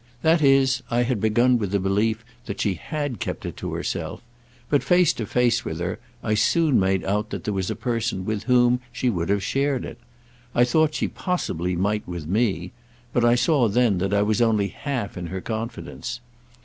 That 0.23 0.41
is 0.41 0.81
I 0.89 1.03
had 1.03 1.21
begun 1.21 1.59
with 1.59 1.69
the 1.69 1.79
belief 1.79 2.25
that 2.47 2.59
she 2.59 2.73
had 2.73 3.19
kept 3.19 3.45
it 3.45 3.55
to 3.57 3.75
herself; 3.75 4.19
but 4.67 4.81
face 4.81 5.13
to 5.13 5.27
face 5.27 5.63
with 5.63 5.77
her 5.79 5.85
there 5.85 5.99
I 6.23 6.33
soon 6.33 6.79
made 6.79 7.05
out 7.05 7.29
that 7.29 7.43
there 7.43 7.53
was 7.53 7.69
a 7.69 7.75
person 7.75 8.25
with 8.25 8.45
whom 8.45 8.79
she 8.91 9.11
would 9.11 9.29
have 9.29 9.43
shared 9.43 9.85
it. 9.85 9.99
I 10.55 10.61
had 10.61 10.69
thought 10.69 10.95
she 10.95 11.07
possibly 11.07 11.75
might 11.75 12.07
with 12.07 12.25
me—but 12.25 13.23
I 13.23 13.35
saw 13.35 13.67
then 13.67 13.99
that 13.99 14.11
I 14.11 14.23
was 14.23 14.41
only 14.41 14.69
half 14.69 15.17
in 15.17 15.27
her 15.27 15.39
confidence. 15.39 16.19